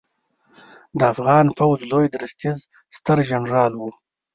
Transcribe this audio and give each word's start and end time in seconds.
د 0.97 0.99
افغان 1.13 1.45
پوځ 1.57 1.79
لوی 1.91 2.05
درستیز 2.15 2.57
سترجنرال 2.97 3.71
و 3.77 3.81